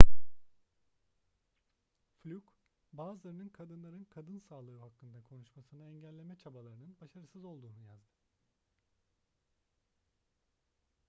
fluke 2.23 2.47
bazılarının 2.93 3.49
kadınların 3.49 4.03
kadın 4.09 4.39
sağlığı 4.39 4.77
hakkında 4.79 5.21
konuşmasını 5.29 5.83
engelleme 5.83 6.35
çabalarının 6.35 6.95
başarısız 7.01 7.43
olduğunu 7.43 7.81
yazdı 7.81 8.11